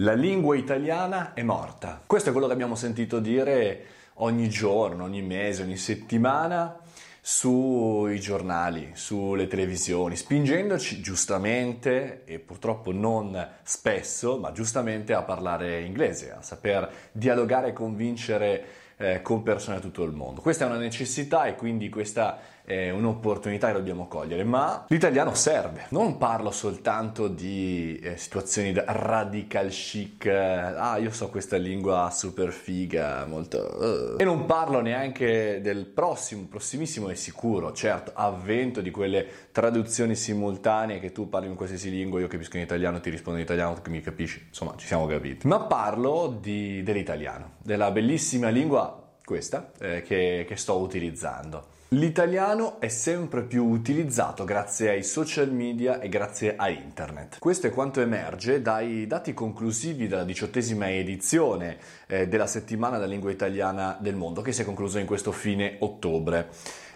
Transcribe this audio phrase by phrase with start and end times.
[0.00, 2.00] La lingua italiana è morta.
[2.06, 6.78] Questo è quello che abbiamo sentito dire ogni giorno, ogni mese, ogni settimana
[7.20, 16.30] sui giornali, sulle televisioni, spingendoci giustamente e purtroppo non spesso, ma giustamente a parlare inglese,
[16.30, 18.66] a saper dialogare e convincere
[18.98, 20.40] eh, con persone da tutto il mondo.
[20.40, 22.38] Questa è una necessità e quindi questa
[22.68, 25.86] è un'opportunità che dobbiamo cogliere, ma l'italiano serve.
[25.88, 32.52] Non parlo soltanto di eh, situazioni radical chic, eh, ah io so questa lingua super
[32.52, 34.14] figa, molto...
[34.18, 34.20] Uh.
[34.20, 41.00] E non parlo neanche del prossimo, prossimissimo e sicuro, certo, avvento di quelle traduzioni simultanee
[41.00, 43.90] che tu parli in qualsiasi lingua, io capisco in italiano, ti rispondo in italiano, tu
[43.90, 45.46] mi capisci, insomma ci siamo capiti.
[45.46, 48.87] Ma parlo di, dell'italiano, della bellissima lingua
[49.28, 51.76] questa eh, che, che sto utilizzando.
[51.92, 57.38] L'italiano è sempre più utilizzato grazie ai social media e grazie a internet.
[57.38, 63.30] Questo è quanto emerge dai dati conclusivi della diciottesima edizione eh, della settimana della lingua
[63.30, 66.48] italiana del mondo che si è conclusa in questo fine ottobre.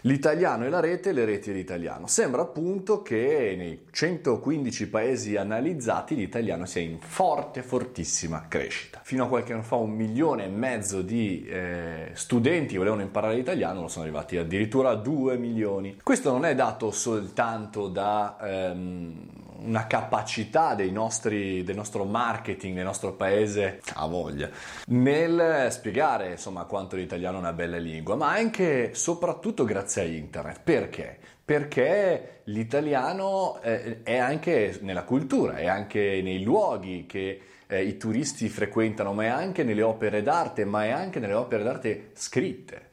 [0.04, 2.08] L'italiano e la rete, le reti e l'italiano.
[2.08, 9.00] Sembra appunto che nei 115 paesi analizzati l'italiano sia in forte, fortissima crescita.
[9.04, 13.82] Fino a qualche anno fa un milione e mezzo di eh, studenti volevano imparare l'italiano,
[13.82, 15.98] lo sono arrivati addirittura a 2 milioni.
[16.02, 23.12] Questo non è dato soltanto da ehm, una capacità nostri, del nostro marketing nel nostro
[23.12, 24.48] paese, a voglia,
[24.86, 30.60] nel spiegare insomma quanto l'italiano è una bella lingua, ma anche soprattutto grazie a internet.
[30.62, 31.18] Perché?
[31.44, 38.48] Perché l'italiano eh, è anche nella cultura, è anche nei luoghi che eh, i turisti
[38.48, 42.90] frequentano, ma è anche nelle opere d'arte, ma è anche nelle opere d'arte scritte.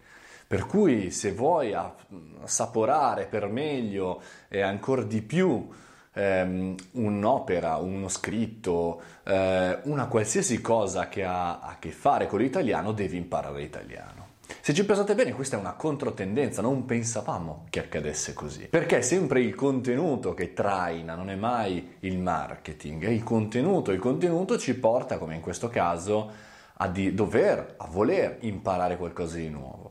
[0.48, 1.76] Per cui se vuoi
[2.42, 5.70] assaporare per meglio e ancora di più
[6.14, 12.92] ehm, un'opera, uno scritto, eh, una qualsiasi cosa che ha a che fare con l'italiano,
[12.92, 14.28] devi imparare l'italiano.
[14.62, 18.68] Se ci pensate bene, questa è una controtendenza, non pensavamo che accadesse così.
[18.68, 23.92] Perché è sempre il contenuto che traina, non è mai il marketing, è il contenuto.
[23.92, 26.32] Il contenuto ci porta, come in questo caso,
[26.74, 29.89] a di dover, a voler imparare qualcosa di nuovo.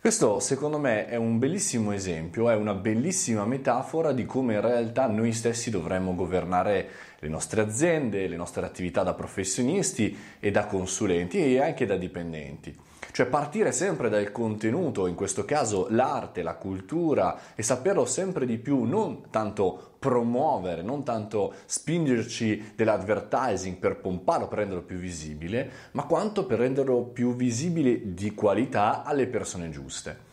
[0.00, 5.08] Questo secondo me è un bellissimo esempio, è una bellissima metafora di come in realtà
[5.08, 6.88] noi stessi dovremmo governare
[7.20, 12.76] le nostre aziende, le nostre attività da professionisti e da consulenti e anche da dipendenti.
[13.10, 18.58] Cioè partire sempre dal contenuto, in questo caso l'arte, la cultura e saperlo sempre di
[18.58, 26.04] più, non tanto promuovere, non tanto spingerci dell'advertising per pomparlo, per renderlo più visibile, ma
[26.04, 30.26] quanto per renderlo più visibile di qualità alle persone giuste.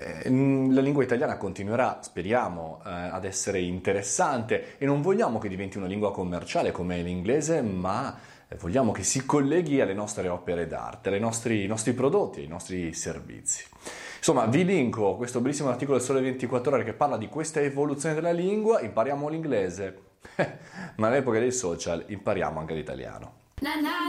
[0.00, 5.76] Eh, la lingua italiana continuerà, speriamo, eh, ad essere interessante e non vogliamo che diventi
[5.76, 8.18] una lingua commerciale come l'inglese, ma
[8.48, 12.94] eh, vogliamo che si colleghi alle nostre opere d'arte, ai nostri, nostri prodotti, ai nostri
[12.94, 13.64] servizi.
[14.16, 18.14] Insomma, vi linko questo bellissimo articolo del Sole 24 Ore che parla di questa evoluzione
[18.14, 19.98] della lingua, impariamo l'inglese,
[20.96, 23.32] ma all'epoca dei social impariamo anche l'italiano.
[23.60, 23.99] Na, na.